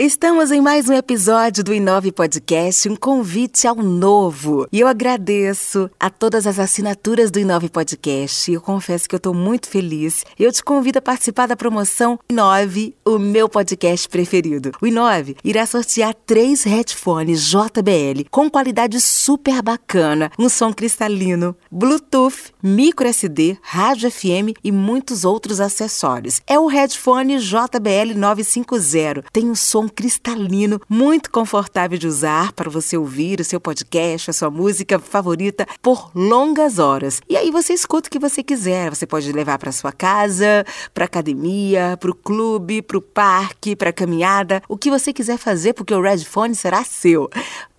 Estamos 0.00 0.52
em 0.52 0.60
mais 0.60 0.88
um 0.88 0.92
episódio 0.92 1.64
do 1.64 1.74
Inove 1.74 2.12
Podcast, 2.12 2.88
um 2.88 2.94
convite 2.94 3.66
ao 3.66 3.74
novo. 3.74 4.64
E 4.70 4.78
eu 4.78 4.86
agradeço 4.86 5.90
a 5.98 6.08
todas 6.08 6.46
as 6.46 6.60
assinaturas 6.60 7.32
do 7.32 7.40
Inove 7.40 7.68
Podcast. 7.68 8.52
Eu 8.52 8.60
confesso 8.60 9.08
que 9.08 9.16
eu 9.16 9.18
estou 9.18 9.34
muito 9.34 9.68
feliz. 9.68 10.24
Eu 10.38 10.52
te 10.52 10.62
convido 10.62 11.00
a 11.00 11.02
participar 11.02 11.48
da 11.48 11.56
promoção 11.56 12.16
Inove, 12.30 12.94
o 13.04 13.18
meu 13.18 13.48
podcast 13.48 14.08
preferido. 14.08 14.70
O 14.80 14.86
Inove 14.86 15.36
irá 15.42 15.66
sortear 15.66 16.14
três 16.14 16.62
headphones 16.62 17.44
JBL 17.44 18.28
com 18.30 18.48
qualidade 18.48 19.00
super 19.00 19.60
bacana, 19.62 20.30
um 20.38 20.48
som 20.48 20.72
cristalino, 20.72 21.56
Bluetooth, 21.72 22.52
micro 22.62 23.08
SD, 23.08 23.58
rádio 23.60 24.08
FM 24.12 24.54
e 24.62 24.70
muitos 24.70 25.24
outros 25.24 25.60
acessórios. 25.60 26.40
É 26.46 26.56
o 26.56 26.68
headphone 26.68 27.36
JBL 27.38 28.14
950. 28.14 29.24
Tem 29.32 29.50
um 29.50 29.56
som 29.56 29.87
cristalino, 29.88 30.80
muito 30.88 31.30
confortável 31.30 31.98
de 31.98 32.06
usar 32.06 32.52
para 32.52 32.70
você 32.70 32.96
ouvir 32.96 33.40
o 33.40 33.44
seu 33.44 33.60
podcast, 33.60 34.30
a 34.30 34.32
sua 34.32 34.50
música 34.50 34.98
favorita 34.98 35.66
por 35.82 36.10
longas 36.14 36.78
horas. 36.78 37.20
E 37.28 37.36
aí 37.36 37.50
você 37.50 37.72
escuta 37.72 38.08
o 38.08 38.10
que 38.10 38.18
você 38.18 38.42
quiser. 38.42 38.90
Você 38.90 39.06
pode 39.06 39.30
levar 39.32 39.58
para 39.58 39.72
sua 39.72 39.92
casa, 39.92 40.64
para 40.92 41.04
academia, 41.04 41.96
para 41.98 42.10
o 42.10 42.14
clube, 42.14 42.82
para 42.82 42.98
o 42.98 43.02
parque, 43.02 43.76
para 43.76 43.92
caminhada, 43.92 44.62
o 44.68 44.76
que 44.76 44.90
você 44.90 45.12
quiser 45.12 45.38
fazer, 45.38 45.72
porque 45.72 45.94
o 45.94 46.00
Redphone 46.00 46.54
será 46.54 46.84
seu. 46.84 47.28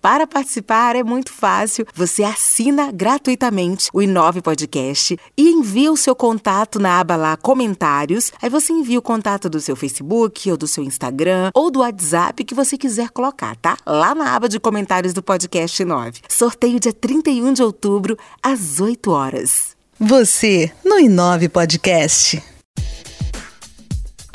Para 0.00 0.26
participar 0.26 0.96
é 0.96 1.02
muito 1.02 1.30
fácil. 1.32 1.86
Você 1.94 2.24
assina 2.24 2.90
gratuitamente 2.90 3.88
o 3.92 4.00
Inove 4.00 4.40
Podcast 4.40 5.18
e 5.36 5.50
envia 5.50 5.92
o 5.92 5.96
seu 5.96 6.16
contato 6.16 6.78
na 6.78 7.00
aba 7.00 7.16
lá 7.16 7.36
Comentários. 7.36 8.32
Aí 8.40 8.48
você 8.48 8.72
envia 8.72 8.98
o 8.98 9.02
contato 9.02 9.50
do 9.50 9.60
seu 9.60 9.76
Facebook 9.76 10.50
ou 10.50 10.56
do 10.56 10.66
seu 10.66 10.82
Instagram 10.82 11.50
ou 11.54 11.70
do 11.70 11.80
WhatsApp 11.80 12.44
que 12.44 12.54
você 12.54 12.78
quiser 12.78 13.10
colocar, 13.10 13.54
tá? 13.56 13.76
Lá 13.86 14.14
na 14.14 14.34
aba 14.34 14.48
de 14.48 14.58
comentários 14.58 15.12
do 15.12 15.22
Podcast 15.22 15.84
9. 15.84 16.20
Sorteio 16.28 16.80
dia 16.80 16.92
31 16.92 17.52
de 17.52 17.62
outubro, 17.62 18.16
às 18.42 18.80
8 18.80 19.10
horas. 19.10 19.76
Você 19.98 20.72
no 20.82 20.98
Inove 20.98 21.48
Podcast. 21.50 22.42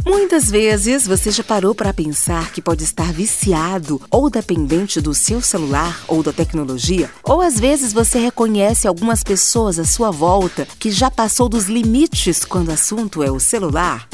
Muitas 0.05 0.51
vezes 0.51 1.07
você 1.07 1.31
já 1.31 1.43
parou 1.43 1.73
para 1.73 1.91
pensar 1.91 2.51
que 2.51 2.61
pode 2.61 2.83
estar 2.83 3.11
viciado 3.11 3.99
ou 4.11 4.29
dependente 4.29 5.01
do 5.01 5.15
seu 5.15 5.41
celular 5.41 5.99
ou 6.07 6.21
da 6.21 6.31
tecnologia? 6.31 7.09
Ou 7.23 7.41
às 7.41 7.59
vezes 7.59 7.91
você 7.91 8.19
reconhece 8.19 8.87
algumas 8.87 9.23
pessoas 9.23 9.79
à 9.79 9.83
sua 9.83 10.11
volta 10.11 10.67
que 10.79 10.91
já 10.91 11.09
passou 11.09 11.49
dos 11.49 11.65
limites 11.65 12.45
quando 12.45 12.69
o 12.69 12.73
assunto 12.73 13.23
é 13.23 13.31
o 13.31 13.39
celular? 13.39 14.07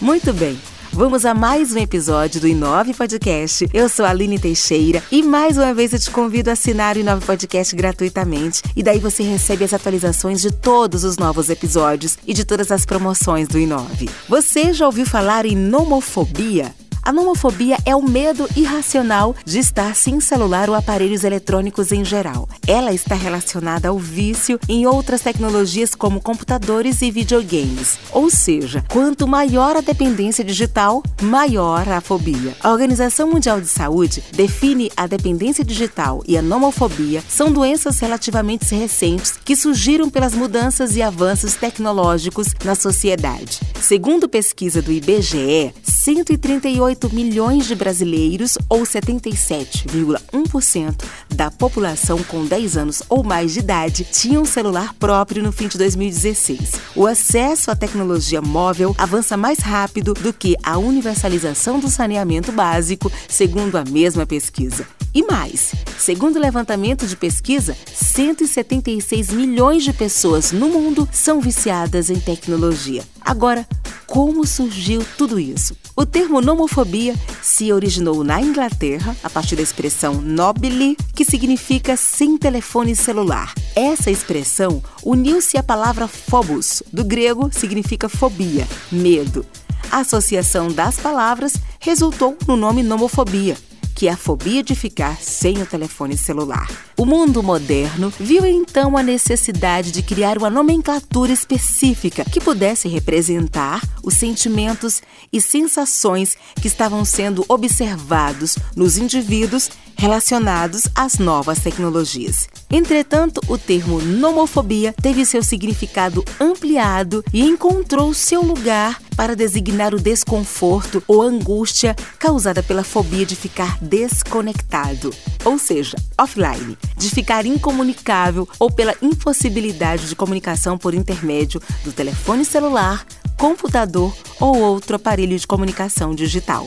Muito 0.00 0.32
bem. 0.32 0.58
Vamos 0.94 1.24
a 1.26 1.34
mais 1.34 1.72
um 1.72 1.78
episódio 1.78 2.40
do 2.40 2.46
Inove 2.46 2.94
Podcast. 2.94 3.68
Eu 3.74 3.88
sou 3.88 4.06
a 4.06 4.10
Aline 4.10 4.38
Teixeira 4.38 5.02
e 5.10 5.24
mais 5.24 5.58
uma 5.58 5.74
vez 5.74 5.92
eu 5.92 5.98
te 5.98 6.08
convido 6.08 6.50
a 6.50 6.52
assinar 6.52 6.94
o 6.94 7.00
Inove 7.00 7.26
Podcast 7.26 7.74
gratuitamente 7.74 8.62
e 8.76 8.82
daí 8.82 9.00
você 9.00 9.24
recebe 9.24 9.64
as 9.64 9.74
atualizações 9.74 10.40
de 10.40 10.52
todos 10.52 11.02
os 11.02 11.18
novos 11.18 11.50
episódios 11.50 12.16
e 12.24 12.32
de 12.32 12.44
todas 12.44 12.70
as 12.70 12.86
promoções 12.86 13.48
do 13.48 13.58
Inove. 13.58 14.08
Você 14.28 14.72
já 14.72 14.86
ouviu 14.86 15.04
falar 15.04 15.44
em 15.44 15.56
nomofobia? 15.56 16.72
A 17.04 17.12
nomofobia 17.12 17.76
é 17.84 17.94
o 17.94 18.00
medo 18.00 18.48
irracional 18.56 19.36
de 19.44 19.58
estar 19.58 19.94
sem 19.94 20.20
celular 20.20 20.70
ou 20.70 20.74
aparelhos 20.74 21.22
eletrônicos 21.22 21.92
em 21.92 22.02
geral. 22.02 22.48
Ela 22.66 22.94
está 22.94 23.14
relacionada 23.14 23.88
ao 23.88 23.98
vício 23.98 24.58
em 24.66 24.86
outras 24.86 25.20
tecnologias 25.20 25.94
como 25.94 26.18
computadores 26.18 27.02
e 27.02 27.10
videogames. 27.10 27.98
Ou 28.10 28.30
seja, 28.30 28.82
quanto 28.90 29.28
maior 29.28 29.76
a 29.76 29.82
dependência 29.82 30.42
digital, 30.42 31.02
maior 31.20 31.86
a 31.90 32.00
fobia. 32.00 32.56
A 32.62 32.72
Organização 32.72 33.30
Mundial 33.30 33.60
de 33.60 33.68
Saúde 33.68 34.24
define 34.32 34.90
a 34.96 35.06
dependência 35.06 35.62
digital 35.62 36.22
e 36.26 36.38
a 36.38 36.42
nomofobia 36.42 37.22
são 37.28 37.52
doenças 37.52 37.98
relativamente 38.00 38.74
recentes 38.74 39.34
que 39.44 39.54
surgiram 39.54 40.08
pelas 40.08 40.32
mudanças 40.32 40.96
e 40.96 41.02
avanços 41.02 41.54
tecnológicos 41.54 42.48
na 42.64 42.74
sociedade. 42.74 43.60
Segundo 43.78 44.26
pesquisa 44.26 44.80
do 44.80 44.90
IBGE, 44.90 45.74
138 45.82 46.93
8 46.94 47.12
milhões 47.12 47.66
de 47.66 47.74
brasileiros, 47.74 48.56
ou 48.68 48.82
77,1% 48.82 51.04
da 51.34 51.50
população 51.50 52.22
com 52.22 52.46
10 52.46 52.76
anos 52.76 53.02
ou 53.08 53.24
mais 53.24 53.52
de 53.52 53.58
idade, 53.58 54.04
tinham 54.04 54.44
celular 54.44 54.94
próprio 54.94 55.42
no 55.42 55.50
fim 55.50 55.66
de 55.66 55.76
2016. 55.76 56.70
O 56.94 57.04
acesso 57.04 57.72
à 57.72 57.76
tecnologia 57.76 58.40
móvel 58.40 58.94
avança 58.96 59.36
mais 59.36 59.58
rápido 59.58 60.14
do 60.14 60.32
que 60.32 60.54
a 60.62 60.78
universalização 60.78 61.80
do 61.80 61.90
saneamento 61.90 62.52
básico, 62.52 63.10
segundo 63.28 63.76
a 63.76 63.84
mesma 63.84 64.24
pesquisa. 64.24 64.86
E 65.12 65.24
mais, 65.24 65.74
segundo 65.98 66.36
o 66.36 66.40
levantamento 66.40 67.08
de 67.08 67.16
pesquisa, 67.16 67.76
176 67.92 69.30
milhões 69.30 69.82
de 69.82 69.92
pessoas 69.92 70.52
no 70.52 70.68
mundo 70.68 71.08
são 71.12 71.40
viciadas 71.40 72.08
em 72.08 72.20
tecnologia. 72.20 73.02
Agora, 73.20 73.66
como 74.06 74.46
surgiu 74.46 75.04
tudo 75.16 75.38
isso? 75.38 75.76
O 75.96 76.04
termo 76.04 76.40
nomofobia 76.40 77.14
se 77.42 77.72
originou 77.72 78.24
na 78.24 78.40
Inglaterra 78.40 79.16
a 79.22 79.30
partir 79.30 79.56
da 79.56 79.62
expressão 79.62 80.14
nobile, 80.14 80.96
que 81.14 81.24
significa 81.24 81.96
sem 81.96 82.36
telefone 82.36 82.96
celular. 82.96 83.54
Essa 83.76 84.10
expressão 84.10 84.82
uniu-se 85.04 85.56
à 85.56 85.62
palavra 85.62 86.08
phobos, 86.08 86.82
do 86.92 87.04
grego 87.04 87.50
significa 87.52 88.08
fobia, 88.08 88.66
medo. 88.90 89.44
A 89.90 89.98
associação 89.98 90.68
das 90.68 90.98
palavras 90.98 91.54
resultou 91.78 92.36
no 92.46 92.56
nome 92.56 92.82
nomofobia 92.82 93.56
que 93.94 94.08
é 94.08 94.12
a 94.12 94.16
fobia 94.16 94.62
de 94.62 94.74
ficar 94.74 95.18
sem 95.20 95.62
o 95.62 95.66
telefone 95.66 96.16
celular. 96.16 96.68
O 96.96 97.06
mundo 97.06 97.42
moderno 97.42 98.12
viu 98.18 98.44
então 98.44 98.96
a 98.96 99.02
necessidade 99.02 99.90
de 99.90 100.02
criar 100.02 100.38
uma 100.38 100.50
nomenclatura 100.50 101.32
específica 101.32 102.24
que 102.24 102.40
pudesse 102.40 102.88
representar 102.88 103.80
os 104.02 104.14
sentimentos 104.14 105.02
e 105.32 105.40
sensações 105.40 106.36
que 106.60 106.66
estavam 106.66 107.04
sendo 107.04 107.44
observados 107.48 108.56
nos 108.76 108.98
indivíduos 108.98 109.70
relacionados 109.96 110.88
às 110.94 111.18
novas 111.18 111.60
tecnologias. 111.60 112.48
Entretanto, 112.70 113.40
o 113.48 113.56
termo 113.56 114.00
nomofobia 114.00 114.92
teve 114.92 115.24
seu 115.24 115.42
significado 115.42 116.24
ampliado 116.40 117.24
e 117.32 117.42
encontrou 117.42 118.12
seu 118.12 118.42
lugar 118.42 119.00
para 119.16 119.36
designar 119.36 119.94
o 119.94 120.00
desconforto 120.00 121.02
ou 121.06 121.22
angústia 121.22 121.94
causada 122.18 122.62
pela 122.62 122.82
fobia 122.82 123.24
de 123.24 123.36
ficar 123.36 123.78
desconectado, 123.80 125.10
ou 125.44 125.58
seja, 125.58 125.96
offline, 126.18 126.76
de 126.96 127.10
ficar 127.10 127.46
incomunicável 127.46 128.48
ou 128.58 128.70
pela 128.70 128.94
impossibilidade 129.00 130.08
de 130.08 130.16
comunicação 130.16 130.76
por 130.76 130.94
intermédio 130.94 131.60
do 131.84 131.92
telefone 131.92 132.44
celular, 132.44 133.06
computador 133.38 134.14
ou 134.40 134.58
outro 134.58 134.96
aparelho 134.96 135.38
de 135.38 135.46
comunicação 135.46 136.14
digital. 136.14 136.66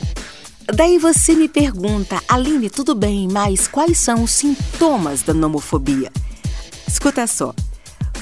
Daí 0.74 0.98
você 0.98 1.34
me 1.34 1.48
pergunta, 1.48 2.22
Aline, 2.28 2.68
tudo 2.68 2.94
bem, 2.94 3.26
mas 3.26 3.66
quais 3.66 3.98
são 3.98 4.24
os 4.24 4.32
sintomas 4.32 5.22
da 5.22 5.32
nomofobia? 5.32 6.12
Escuta 6.86 7.26
só. 7.26 7.54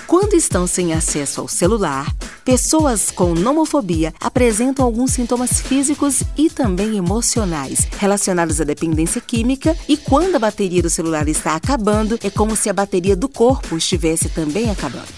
Quando 0.07 0.35
estão 0.35 0.69
sem 0.69 0.93
acesso 0.93 1.41
ao 1.41 1.49
celular, 1.49 2.07
pessoas 2.47 3.11
com 3.11 3.35
nomofobia 3.35 4.15
apresentam 4.21 4.85
alguns 4.85 5.11
sintomas 5.11 5.61
físicos 5.61 6.23
e 6.37 6.49
também 6.49 6.97
emocionais 6.97 7.89
relacionados 7.99 8.61
à 8.61 8.65
dependência 8.65 9.21
química 9.21 9.77
e 9.89 9.97
quando 9.97 10.37
a 10.37 10.39
bateria 10.39 10.81
do 10.81 10.89
celular 10.89 11.27
está 11.27 11.57
acabando, 11.57 12.17
é 12.23 12.31
como 12.31 12.55
se 12.55 12.71
a 12.71 12.73
bateria 12.73 13.17
do 13.17 13.29
corpo 13.29 13.77
estivesse 13.77 14.29
também 14.29 14.71
acabando. 14.71 15.09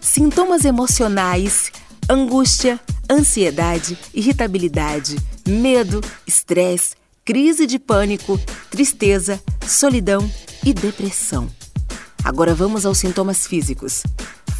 Sintomas 0.00 0.64
emocionais, 0.64 1.72
angústia, 2.08 2.78
ansiedade, 3.10 3.98
irritabilidade, 4.14 5.16
medo, 5.44 6.00
estresse, 6.24 6.94
crise 7.24 7.66
de 7.66 7.80
pânico, 7.80 8.40
tristeza, 8.70 9.42
solidão 9.66 10.30
e 10.64 10.72
depressão. 10.72 11.48
Agora 12.22 12.54
vamos 12.54 12.86
aos 12.86 12.98
sintomas 12.98 13.44
físicos: 13.44 14.04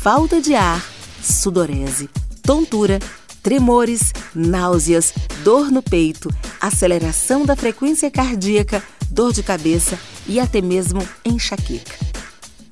falta 0.00 0.40
de 0.40 0.56
ar, 0.56 0.84
sudorese, 1.26 2.08
tontura, 2.43 2.99
tremores, 3.43 4.12
náuseas, 4.34 5.12
dor 5.43 5.70
no 5.70 5.82
peito, 5.82 6.31
aceleração 6.61 7.44
da 7.44 7.56
frequência 7.56 8.11
cardíaca, 8.11 8.82
dor 9.11 9.32
de 9.32 9.43
cabeça 9.43 9.99
e 10.26 10.40
até 10.40 10.61
mesmo 10.61 11.06
enxaqueca. 11.25 11.94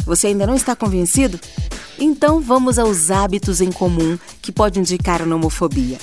Você 0.05 0.29
ainda 0.29 0.47
não 0.47 0.55
está 0.55 0.75
convencido? 0.77 1.39
Então 1.99 2.41
vamos 2.41 2.79
aos 2.79 3.11
hábitos 3.11 3.61
em 3.61 3.71
comum 3.71 4.19
que 4.43 4.53
podem 4.53 4.81
indicar 4.81 5.23
a 5.23 5.27
nomofobia 5.27 5.99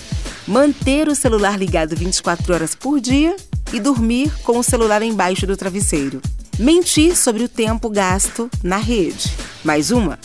manter 0.48 1.08
o 1.08 1.16
celular 1.16 1.58
ligado 1.58 1.96
24 1.96 2.54
horas 2.54 2.76
por 2.76 3.00
dia 3.00 3.36
e 3.72 3.80
dormir 3.80 4.32
com 4.44 4.58
o 4.58 4.64
celular 4.64 5.02
embaixo 5.02 5.48
do 5.48 5.56
travesseiro. 5.56 6.22
Mentir 6.60 7.16
sobre 7.16 7.44
o 7.44 7.50
tempo 7.50 7.90
gasto 7.90 8.50
na 8.64 8.78
rede. 8.78 9.32
Mais 9.64 9.92
uma. 9.92 10.20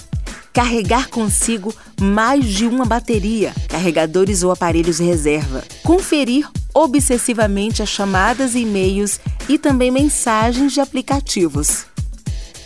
Carregar 0.57 1.11
consigo 1.11 1.71
mais 2.01 2.47
de 2.47 2.67
uma 2.67 2.87
bateria, 2.87 3.53
carregadores 3.69 4.43
ou 4.43 4.51
aparelhos 4.51 4.99
reserva. 4.99 5.63
Conferir 5.83 6.49
obsessivamente 6.73 7.83
a 7.83 7.87
chamadas 7.87 8.55
e 8.55 8.61
e-mails 8.61 9.21
e 9.51 9.59
também 9.59 9.91
mensagens 9.91 10.73
de 10.73 10.81
aplicativos. 10.81 11.85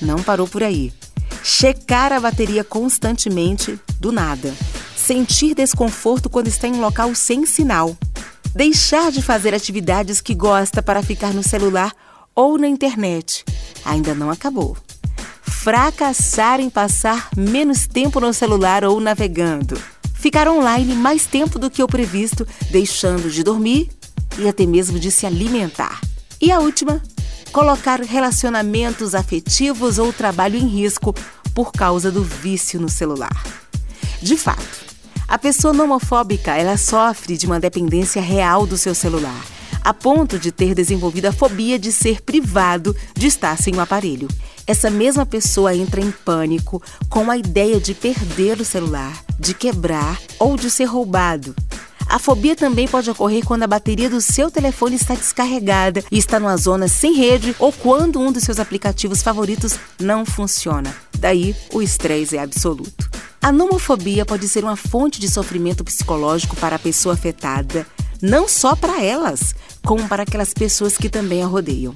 Não 0.01 0.23
parou 0.23 0.47
por 0.47 0.63
aí. 0.63 0.93
Checar 1.43 2.13
a 2.13 2.21
bateria 2.21 2.63
constantemente, 2.63 3.77
do 3.99 4.13
nada. 4.13 4.55
Sentir 4.97 5.57
desconforto 5.57 6.31
quando 6.31 6.47
está 6.47 6.69
em 6.69 6.75
um 6.75 6.81
local 6.81 7.13
sem 7.13 7.45
sinal. 7.45 7.99
Deixar 8.55 9.11
de 9.11 9.21
fazer 9.21 9.53
atividades 9.53 10.21
que 10.21 10.33
gosta 10.33 10.81
para 10.81 11.03
ficar 11.03 11.35
no 11.35 11.43
celular 11.43 11.93
ou 12.37 12.57
na 12.57 12.69
internet. 12.69 13.45
Ainda 13.85 14.15
não 14.15 14.31
acabou. 14.31 14.77
Fracassar 15.62 16.59
em 16.59 16.71
passar 16.71 17.29
menos 17.37 17.87
tempo 17.87 18.19
no 18.19 18.33
celular 18.33 18.83
ou 18.83 18.99
navegando. 18.99 19.79
Ficar 20.15 20.49
online 20.49 20.95
mais 20.95 21.27
tempo 21.27 21.59
do 21.59 21.71
que 21.71 21.83
o 21.83 21.87
previsto, 21.87 22.49
deixando 22.71 23.31
de 23.31 23.43
dormir 23.43 23.91
e 24.39 24.49
até 24.49 24.65
mesmo 24.65 24.99
de 24.99 25.11
se 25.11 25.27
alimentar. 25.27 26.01
E 26.41 26.51
a 26.51 26.61
última, 26.61 27.03
colocar 27.53 28.01
relacionamentos 28.01 29.15
afetivos 29.15 29.99
ou 29.99 30.15
trabalho 30.15 30.57
em 30.57 30.67
risco 30.67 31.15
por 31.55 31.73
causa 31.73 32.11
do 32.11 32.25
vício 32.25 32.81
no 32.81 32.89
celular. 32.89 33.45
De 34.23 34.39
fato, 34.39 34.87
a 35.29 35.37
pessoa 35.37 35.75
nomofóbica 35.75 36.57
ela 36.57 36.79
sofre 36.79 37.37
de 37.37 37.45
uma 37.45 37.61
dependência 37.61 38.23
real 38.23 38.67
do 38.67 38.79
seu 38.79 38.95
celular, 38.95 39.45
a 39.82 39.94
ponto 39.94 40.38
de 40.38 40.53
ter 40.53 40.75
desenvolvido 40.75 41.27
a 41.27 41.32
fobia 41.32 41.79
de 41.79 41.93
ser 41.93 42.21
privado 42.23 42.94
de 43.15 43.27
estar 43.27 43.56
sem 43.56 43.75
o 43.75 43.81
aparelho. 43.81 44.29
Essa 44.67 44.91
mesma 44.91 45.27
pessoa 45.27 45.75
entra 45.75 46.00
em 46.00 46.11
pânico 46.11 46.82
com 47.09 47.31
a 47.31 47.37
ideia 47.37 47.81
de 47.81 47.94
perder 47.94 48.61
o 48.61 48.65
celular, 48.65 49.25
de 49.38 49.55
quebrar 49.55 50.21
ou 50.38 50.56
de 50.56 50.71
ser 50.71 50.85
roubado. 50.85 51.55
A 52.06 52.19
fobia 52.19 52.56
também 52.56 52.88
pode 52.88 53.09
ocorrer 53.09 53.44
quando 53.44 53.62
a 53.62 53.69
bateria 53.69 54.11
do 54.11 54.21
seu 54.21 54.50
telefone 54.50 54.97
está 54.97 55.15
descarregada 55.15 56.03
e 56.11 56.19
está 56.19 56.41
numa 56.41 56.56
zona 56.56 56.88
sem 56.88 57.15
rede 57.15 57.55
ou 57.59 57.73
quando 57.73 58.19
um 58.21 58.33
dos 58.33 58.43
seus 58.43 58.59
aplicativos 58.59 59.23
favoritos 59.23 59.79
não 60.00 60.26
funciona. 60.26 60.93
Daí, 61.17 61.55
o 61.73 61.81
estresse 61.81 62.37
é 62.37 62.43
absoluto. 62.43 63.09
A 63.41 63.53
nomofobia 63.53 64.26
pode 64.26 64.49
ser 64.49 64.65
uma 64.65 64.76
fonte 64.76 65.21
de 65.21 65.29
sofrimento 65.29 65.85
psicológico 65.85 66.56
para 66.56 66.76
a 66.76 66.81
pessoa 66.81 67.15
afetada, 67.15 67.87
não 68.23 68.49
só 68.49 68.75
para 68.77 69.03
elas, 69.03 69.55
como 69.85 70.09
para 70.09 70.23
aquelas 70.23 70.53
pessoas 70.53 70.97
que 70.97 71.09
também 71.09 71.43
a 71.43 71.47
rodeiam 71.47 71.95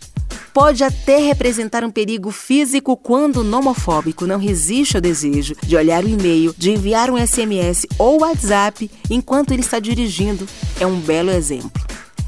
pode 0.55 0.85
até 0.85 1.19
representar 1.19 1.83
um 1.83 1.91
perigo 1.91 2.31
físico 2.31 2.97
quando 2.97 3.39
o 3.39 3.45
nomofóbico 3.45 4.25
não 4.25 4.39
resiste 4.39 4.97
ao 4.97 5.01
desejo 5.01 5.57
de 5.65 5.77
olhar 5.77 6.05
o 6.05 6.09
e-mail, 6.09 6.55
de 6.57 6.71
enviar 6.71 7.11
um 7.11 7.19
SMS 7.19 7.85
ou 7.99 8.21
WhatsApp 8.21 8.89
enquanto 9.11 9.51
ele 9.51 9.63
está 9.63 9.81
dirigindo. 9.81 10.47
É 10.79 10.87
um 10.87 11.01
belo 11.01 11.31
exemplo. 11.31 11.83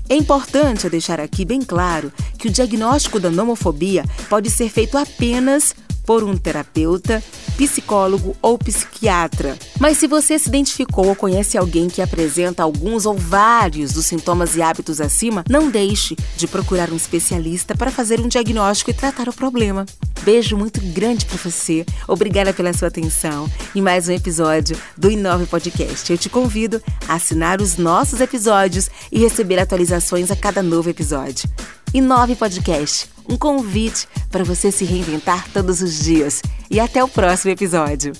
É 0.09 0.17
importante 0.17 0.91
deixar 0.91 1.21
aqui 1.21 1.45
bem 1.45 1.63
claro 1.63 2.13
que 2.37 2.49
o 2.49 2.51
diagnóstico 2.51 3.21
da 3.21 3.31
nomofobia 3.31 4.05
pode 4.29 4.51
ser 4.51 4.69
feito 4.69 4.99
apenas 4.99 5.75
por 6.07 6.23
um 6.23 6.37
terapeuta, 6.37 7.23
psicólogo 7.57 8.37
ou 8.41 8.57
psiquiatra. 8.57 9.59
Mas 9.81 9.99
se 9.99 10.07
você 10.07 10.39
se 10.39 10.49
identificou 10.49 11.09
ou 11.09 11.17
conhece 11.17 11.59
alguém 11.59 11.89
que 11.89 12.01
apresenta 12.01 12.63
alguns 12.63 13.05
ou 13.05 13.15
vários 13.15 13.93
dos 13.93 14.07
sintomas 14.07 14.57
e 14.57 14.63
hábitos 14.63 15.01
acima, 15.01 15.45
não 15.51 15.69
deixe 15.69 16.17
de 16.37 16.47
procurar 16.47 16.91
um 16.91 16.97
especialista 16.97 17.75
para 17.75 17.91
fazer 17.91 18.21
um 18.21 18.29
diagnóstico 18.29 18.91
e 18.91 18.95
tratar 18.95 19.29
o 19.29 19.33
problema. 19.33 19.85
Beijo 20.23 20.57
muito 20.57 20.81
grande 20.93 21.27
para 21.27 21.37
você. 21.37 21.85
Obrigada 22.07 22.53
pela 22.53 22.73
sua 22.73 22.89
atenção 22.89 23.51
em 23.75 23.83
mais 23.83 24.09
um 24.09 24.13
episódio 24.13 24.77
do 24.97 25.11
Inove 25.11 25.47
Podcast. 25.47 26.11
Eu 26.11 26.19
te 26.19 26.29
convido 26.29 26.83
a 27.09 27.15
assinar 27.15 27.61
os 27.61 27.77
nossos 27.77 28.21
episódios 28.21 28.89
e 29.11 29.19
receber 29.19 29.59
atualizações 29.59 30.31
a 30.31 30.37
cada 30.37 30.63
novo 30.63 30.89
episódio. 30.91 31.49
Inove 31.97 32.37
Podcast 32.37 33.09
um 33.27 33.39
convite 33.39 34.07
para 34.31 34.45
você 34.45 34.71
se 34.71 34.85
reinventar 34.85 35.49
todos 35.51 35.81
os 35.81 36.05
dias. 36.05 36.43
E 36.71 36.79
até 36.79 37.03
o 37.03 37.09
próximo 37.09 37.53
episódio. 37.53 38.13